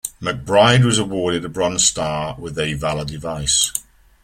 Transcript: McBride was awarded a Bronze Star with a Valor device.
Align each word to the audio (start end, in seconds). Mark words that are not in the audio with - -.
McBride 0.19 0.83
was 0.83 0.97
awarded 0.97 1.45
a 1.45 1.49
Bronze 1.49 1.85
Star 1.87 2.33
with 2.39 2.57
a 2.57 2.73
Valor 2.73 3.05
device. 3.05 3.71